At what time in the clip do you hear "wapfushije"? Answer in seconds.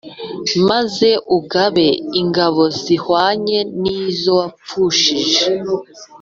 4.39-5.43